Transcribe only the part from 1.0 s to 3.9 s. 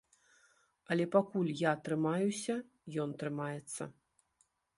пакуль я трымаюся, ён трымаецца.